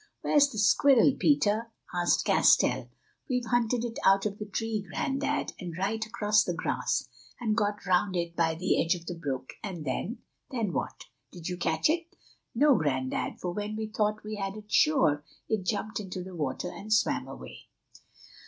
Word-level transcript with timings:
"Where's 0.21 0.49
the 0.49 0.57
squirrel, 0.57 1.13
Peter?" 1.19 1.69
asked 1.93 2.25
Castell. 2.25 2.89
"We 3.29 3.41
hunted 3.47 3.85
it 3.85 3.99
out 4.03 4.25
of 4.25 4.39
the 4.39 4.47
tree, 4.47 4.81
Grandad, 4.89 5.53
and 5.59 5.77
right 5.77 6.03
across 6.03 6.43
the 6.43 6.55
grass, 6.55 7.07
and 7.39 7.55
got 7.55 7.85
round 7.85 8.15
it 8.15 8.35
by 8.35 8.55
the 8.55 8.83
edge 8.83 8.95
of 8.95 9.05
the 9.05 9.13
brook, 9.13 9.53
and 9.63 9.85
then—" 9.85 10.17
"Then 10.49 10.73
what? 10.73 11.05
Did 11.31 11.49
you 11.49 11.55
catch 11.55 11.87
it?" 11.87 12.07
"No, 12.55 12.73
Grandad, 12.79 13.39
for 13.39 13.51
when 13.51 13.75
we 13.75 13.85
thought 13.95 14.23
we 14.23 14.37
had 14.37 14.55
it 14.57 14.71
sure, 14.71 15.23
it 15.47 15.67
jumped 15.67 15.99
into 15.99 16.23
the 16.23 16.33
water 16.33 16.71
and 16.71 16.91
swam 16.91 17.27
away." 17.27 17.67